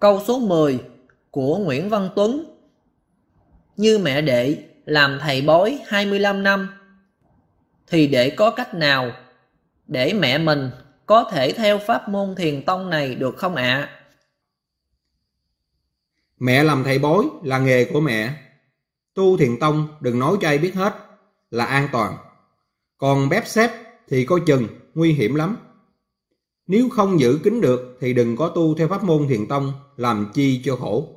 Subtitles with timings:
[0.00, 0.80] Câu số 10
[1.30, 2.44] của Nguyễn Văn Tuấn
[3.76, 6.68] Như mẹ đệ làm thầy bói 25 năm
[7.86, 9.12] Thì để có cách nào
[9.86, 10.70] để mẹ mình
[11.06, 13.90] có thể theo pháp môn thiền tông này được không ạ?
[16.38, 18.34] Mẹ làm thầy bói là nghề của mẹ.
[19.14, 20.94] Tu thiền tông đừng nói cho ai biết hết
[21.50, 22.16] là an toàn.
[22.98, 23.70] Còn bếp xếp
[24.08, 25.56] thì coi chừng, nguy hiểm lắm.
[26.68, 30.30] Nếu không giữ kín được thì đừng có tu theo pháp môn thiền tông, làm
[30.34, 31.15] chi cho khổ.